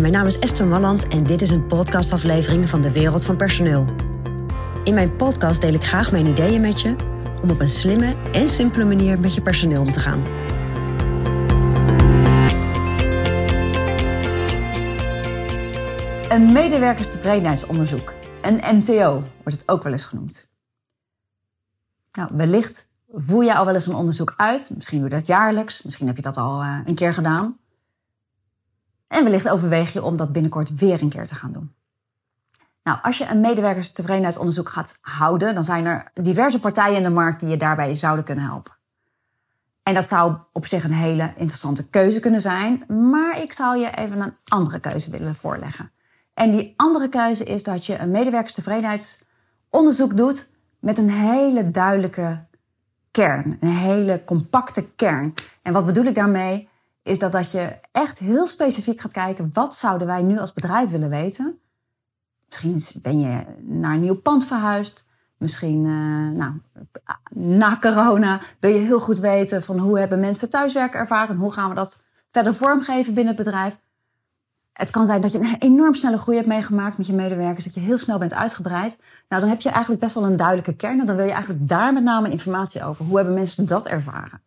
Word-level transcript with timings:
Mijn 0.00 0.12
naam 0.12 0.26
is 0.26 0.38
Esther 0.38 0.66
Malland 0.66 1.08
en 1.08 1.24
dit 1.24 1.42
is 1.42 1.50
een 1.50 1.66
podcastaflevering 1.66 2.68
van 2.68 2.80
de 2.80 2.92
Wereld 2.92 3.24
van 3.24 3.36
Personeel. 3.36 3.84
In 4.84 4.94
mijn 4.94 5.16
podcast 5.16 5.60
deel 5.60 5.72
ik 5.72 5.84
graag 5.84 6.12
mijn 6.12 6.26
ideeën 6.26 6.60
met 6.60 6.80
je 6.80 6.94
om 7.42 7.50
op 7.50 7.60
een 7.60 7.70
slimme 7.70 8.14
en 8.32 8.48
simpele 8.48 8.84
manier 8.84 9.20
met 9.20 9.34
je 9.34 9.42
personeel 9.42 9.80
om 9.80 9.92
te 9.92 10.00
gaan. 10.00 10.22
Een 16.28 16.52
medewerkerstevredenheidsonderzoek, 16.52 18.14
een 18.42 18.76
MTO, 18.76 19.12
wordt 19.12 19.60
het 19.60 19.68
ook 19.68 19.82
wel 19.82 19.92
eens 19.92 20.04
genoemd. 20.04 20.50
Nou, 22.12 22.30
wellicht 22.32 22.88
voer 23.12 23.44
je 23.44 23.54
al 23.54 23.64
wel 23.64 23.74
eens 23.74 23.86
een 23.86 23.94
onderzoek 23.94 24.34
uit. 24.36 24.70
Misschien 24.74 24.98
doe 25.00 25.08
je 25.08 25.14
dat 25.14 25.26
jaarlijks, 25.26 25.82
misschien 25.82 26.06
heb 26.06 26.16
je 26.16 26.22
dat 26.22 26.36
al 26.36 26.62
uh, 26.62 26.78
een 26.84 26.94
keer 26.94 27.14
gedaan. 27.14 27.60
En 29.12 29.24
wellicht 29.24 29.48
overweeg 29.48 29.92
je 29.92 30.02
om 30.02 30.16
dat 30.16 30.32
binnenkort 30.32 30.74
weer 30.74 31.02
een 31.02 31.08
keer 31.08 31.26
te 31.26 31.34
gaan 31.34 31.52
doen. 31.52 31.74
Nou, 32.82 32.98
als 33.02 33.18
je 33.18 33.26
een 33.26 33.40
medewerkerstevredenheidsonderzoek 33.40 34.68
gaat 34.68 34.98
houden, 35.00 35.54
dan 35.54 35.64
zijn 35.64 35.86
er 35.86 36.10
diverse 36.14 36.58
partijen 36.58 36.96
in 36.96 37.02
de 37.02 37.10
markt 37.10 37.40
die 37.40 37.48
je 37.48 37.56
daarbij 37.56 37.94
zouden 37.94 38.24
kunnen 38.24 38.44
helpen. 38.44 38.76
En 39.82 39.94
dat 39.94 40.08
zou 40.08 40.36
op 40.52 40.66
zich 40.66 40.84
een 40.84 40.92
hele 40.92 41.32
interessante 41.36 41.88
keuze 41.88 42.20
kunnen 42.20 42.40
zijn, 42.40 42.84
maar 42.88 43.42
ik 43.42 43.52
zou 43.52 43.78
je 43.78 43.90
even 43.90 44.20
een 44.20 44.36
andere 44.44 44.80
keuze 44.80 45.10
willen 45.10 45.34
voorleggen. 45.34 45.90
En 46.34 46.50
die 46.50 46.74
andere 46.76 47.08
keuze 47.08 47.44
is 47.44 47.62
dat 47.62 47.86
je 47.86 47.98
een 47.98 48.10
medewerkerstevredenheidsonderzoek 48.10 50.16
doet 50.16 50.50
met 50.78 50.98
een 50.98 51.10
hele 51.10 51.70
duidelijke 51.70 52.44
kern, 53.10 53.56
een 53.60 53.76
hele 53.76 54.22
compacte 54.24 54.84
kern. 54.96 55.34
En 55.62 55.72
wat 55.72 55.86
bedoel 55.86 56.04
ik 56.04 56.14
daarmee? 56.14 56.70
Is 57.02 57.18
dat, 57.18 57.32
dat 57.32 57.52
je 57.52 57.78
echt 57.92 58.18
heel 58.18 58.46
specifiek 58.46 59.00
gaat 59.00 59.12
kijken, 59.12 59.50
wat 59.52 59.74
zouden 59.74 60.06
wij 60.06 60.22
nu 60.22 60.38
als 60.38 60.52
bedrijf 60.52 60.90
willen 60.90 61.10
weten? 61.10 61.58
Misschien 62.46 63.00
ben 63.02 63.20
je 63.20 63.44
naar 63.60 63.94
een 63.94 64.00
nieuw 64.00 64.20
pand 64.20 64.46
verhuisd. 64.46 65.06
Misschien 65.36 65.84
uh, 65.84 66.28
nou, 66.28 66.52
na 67.30 67.78
corona 67.80 68.40
wil 68.60 68.70
je 68.70 68.78
heel 68.78 69.00
goed 69.00 69.18
weten 69.18 69.62
van 69.62 69.78
hoe 69.78 69.98
hebben 69.98 70.20
mensen 70.20 70.50
thuiswerken 70.50 71.00
ervaren. 71.00 71.36
Hoe 71.36 71.52
gaan 71.52 71.68
we 71.68 71.74
dat 71.74 72.02
verder 72.32 72.54
vormgeven 72.54 73.14
binnen 73.14 73.34
het 73.36 73.44
bedrijf. 73.44 73.78
Het 74.72 74.90
kan 74.90 75.06
zijn 75.06 75.20
dat 75.20 75.32
je 75.32 75.38
een 75.38 75.56
enorm 75.58 75.94
snelle 75.94 76.18
groei 76.18 76.36
hebt 76.36 76.48
meegemaakt 76.48 76.96
met 76.96 77.06
je 77.06 77.12
medewerkers. 77.12 77.64
Dat 77.64 77.74
je 77.74 77.80
heel 77.80 77.98
snel 77.98 78.18
bent 78.18 78.34
uitgebreid. 78.34 78.98
Nou, 79.28 79.40
dan 79.40 79.50
heb 79.50 79.60
je 79.60 79.68
eigenlijk 79.68 80.00
best 80.00 80.14
wel 80.14 80.24
een 80.24 80.36
duidelijke 80.36 80.76
kern. 80.76 81.00
En 81.00 81.06
dan 81.06 81.16
wil 81.16 81.24
je 81.24 81.32
eigenlijk 81.32 81.68
daar 81.68 81.92
met 81.92 82.02
name 82.02 82.30
informatie 82.30 82.84
over. 82.84 83.04
Hoe 83.04 83.16
hebben 83.16 83.34
mensen 83.34 83.66
dat 83.66 83.86
ervaren? 83.86 84.42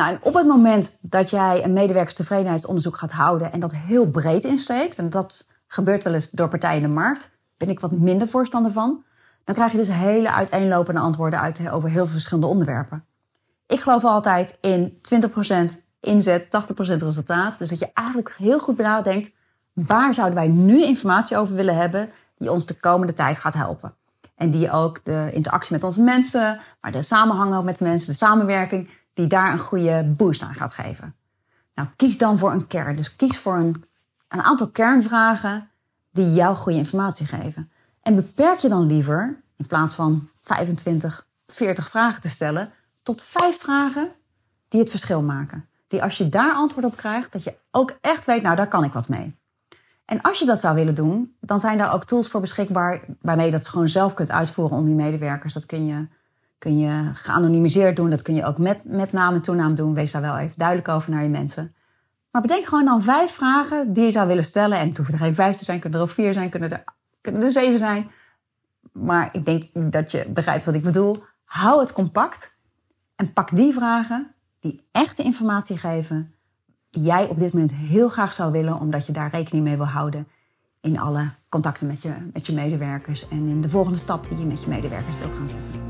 Nou, 0.00 0.12
en 0.12 0.18
op 0.22 0.34
het 0.34 0.46
moment 0.46 0.98
dat 1.00 1.30
jij 1.30 1.64
een 1.64 1.72
medewerkerstevredenheidsonderzoek 1.72 2.96
gaat 2.96 3.12
houden 3.12 3.52
en 3.52 3.60
dat 3.60 3.74
heel 3.74 4.06
breed 4.06 4.44
insteekt, 4.44 4.98
en 4.98 5.10
dat 5.10 5.48
gebeurt 5.66 6.02
wel 6.02 6.12
eens 6.12 6.30
door 6.30 6.48
partijen 6.48 6.76
in 6.76 6.82
de 6.82 6.94
markt, 6.94 7.30
ben 7.56 7.68
ik 7.68 7.80
wat 7.80 7.92
minder 7.92 8.28
voorstander 8.28 8.72
van, 8.72 9.04
dan 9.44 9.54
krijg 9.54 9.70
je 9.70 9.76
dus 9.76 9.90
hele 9.90 10.32
uiteenlopende 10.32 11.00
antwoorden 11.00 11.40
uit 11.40 11.70
over 11.70 11.90
heel 11.90 12.04
veel 12.04 12.12
verschillende 12.12 12.46
onderwerpen. 12.46 13.04
Ik 13.66 13.80
geloof 13.80 14.04
altijd 14.04 14.58
in 14.60 14.98
20% 15.76 15.80
inzet, 16.00 16.44
80% 16.44 16.48
resultaat. 16.78 17.58
Dus 17.58 17.68
dat 17.68 17.78
je 17.78 17.90
eigenlijk 17.94 18.34
heel 18.38 18.58
goed 18.58 18.76
nadenkt, 18.76 19.32
waar 19.72 20.14
zouden 20.14 20.38
wij 20.38 20.48
nu 20.48 20.84
informatie 20.84 21.36
over 21.36 21.54
willen 21.54 21.76
hebben 21.76 22.10
die 22.38 22.52
ons 22.52 22.66
de 22.66 22.78
komende 22.78 23.12
tijd 23.12 23.38
gaat 23.38 23.54
helpen. 23.54 23.94
En 24.34 24.50
die 24.50 24.70
ook 24.70 25.04
de 25.04 25.30
interactie 25.32 25.72
met 25.72 25.84
onze 25.84 26.02
mensen, 26.02 26.60
maar 26.80 26.92
de 26.92 27.02
samenhang 27.02 27.64
met 27.64 27.78
de 27.78 27.84
mensen, 27.84 28.10
de 28.10 28.16
samenwerking, 28.16 28.88
die 29.20 29.28
daar 29.28 29.52
een 29.52 29.58
goede 29.58 30.04
boost 30.16 30.42
aan 30.42 30.54
gaat 30.54 30.72
geven. 30.72 31.14
Nou, 31.74 31.88
kies 31.96 32.18
dan 32.18 32.38
voor 32.38 32.52
een 32.52 32.66
kern. 32.66 32.96
Dus 32.96 33.16
kies 33.16 33.38
voor 33.38 33.56
een, 33.56 33.84
een 34.28 34.40
aantal 34.40 34.68
kernvragen 34.68 35.70
die 36.10 36.32
jou 36.32 36.56
goede 36.56 36.78
informatie 36.78 37.26
geven. 37.26 37.70
En 38.02 38.14
beperk 38.14 38.58
je 38.58 38.68
dan 38.68 38.86
liever, 38.86 39.42
in 39.56 39.66
plaats 39.66 39.94
van 39.94 40.28
25, 40.40 41.26
40 41.46 41.88
vragen 41.88 42.22
te 42.22 42.28
stellen, 42.28 42.70
tot 43.02 43.22
vijf 43.22 43.58
vragen 43.58 44.12
die 44.68 44.80
het 44.80 44.90
verschil 44.90 45.22
maken. 45.22 45.68
Die 45.88 46.02
als 46.02 46.18
je 46.18 46.28
daar 46.28 46.54
antwoord 46.54 46.86
op 46.86 46.96
krijgt, 46.96 47.32
dat 47.32 47.44
je 47.44 47.54
ook 47.70 47.98
echt 48.00 48.26
weet, 48.26 48.42
nou 48.42 48.56
daar 48.56 48.68
kan 48.68 48.84
ik 48.84 48.92
wat 48.92 49.08
mee. 49.08 49.38
En 50.04 50.20
als 50.20 50.38
je 50.38 50.46
dat 50.46 50.60
zou 50.60 50.74
willen 50.74 50.94
doen, 50.94 51.36
dan 51.40 51.58
zijn 51.58 51.78
daar 51.78 51.92
ook 51.92 52.04
tools 52.04 52.28
voor 52.28 52.40
beschikbaar 52.40 53.00
waarmee 53.20 53.46
je 53.46 53.52
dat 53.52 53.68
gewoon 53.68 53.88
zelf 53.88 54.14
kunt 54.14 54.30
uitvoeren 54.30 54.76
om 54.76 54.84
die 54.84 54.94
medewerkers. 54.94 55.54
Dat 55.54 55.66
kun 55.66 55.86
je, 55.86 56.08
kun 56.60 56.78
je 56.78 57.10
geanonimiseerd 57.12 57.96
doen, 57.96 58.10
dat 58.10 58.22
kun 58.22 58.34
je 58.34 58.44
ook 58.44 58.58
met, 58.58 58.84
met 58.84 59.12
naam 59.12 59.34
en 59.34 59.40
toenaam 59.40 59.74
doen. 59.74 59.94
Wees 59.94 60.12
daar 60.12 60.22
wel 60.22 60.38
even 60.38 60.58
duidelijk 60.58 60.88
over 60.88 61.10
naar 61.10 61.22
je 61.22 61.28
mensen. 61.28 61.74
Maar 62.30 62.42
bedenk 62.42 62.64
gewoon 62.64 62.84
dan 62.84 63.02
vijf 63.02 63.32
vragen 63.32 63.92
die 63.92 64.04
je 64.04 64.10
zou 64.10 64.28
willen 64.28 64.44
stellen. 64.44 64.78
En 64.78 64.88
het 64.88 64.96
hoeven 64.96 65.14
er 65.14 65.20
geen 65.20 65.34
vijf 65.34 65.56
te 65.56 65.64
zijn, 65.64 65.80
kunnen 65.80 65.98
er 65.98 66.04
ook 66.04 66.12
vier 66.12 66.32
zijn, 66.32 66.50
kunnen 66.50 66.70
er, 66.70 66.84
kunnen 67.20 67.42
er 67.42 67.50
zeven 67.50 67.78
zijn. 67.78 68.10
Maar 68.92 69.28
ik 69.32 69.44
denk 69.44 69.92
dat 69.92 70.10
je 70.10 70.26
begrijpt 70.28 70.64
wat 70.64 70.74
ik 70.74 70.82
bedoel. 70.82 71.24
Hou 71.44 71.80
het 71.80 71.92
compact 71.92 72.58
en 73.16 73.32
pak 73.32 73.56
die 73.56 73.72
vragen 73.72 74.34
die 74.60 74.88
echte 74.92 75.22
informatie 75.22 75.76
geven 75.76 76.34
die 76.90 77.02
jij 77.02 77.28
op 77.28 77.38
dit 77.38 77.52
moment 77.52 77.74
heel 77.74 78.08
graag 78.08 78.32
zou 78.32 78.52
willen, 78.52 78.80
omdat 78.80 79.06
je 79.06 79.12
daar 79.12 79.30
rekening 79.30 79.64
mee 79.64 79.76
wil 79.76 79.86
houden 79.86 80.28
in 80.80 80.98
alle 80.98 81.30
contacten 81.48 81.86
met 81.86 82.02
je, 82.02 82.12
met 82.32 82.46
je 82.46 82.52
medewerkers 82.52 83.28
en 83.28 83.46
in 83.46 83.60
de 83.60 83.68
volgende 83.68 83.98
stap 83.98 84.28
die 84.28 84.38
je 84.38 84.46
met 84.46 84.62
je 84.62 84.68
medewerkers 84.68 85.18
wilt 85.18 85.34
gaan 85.34 85.48
zetten. 85.48 85.89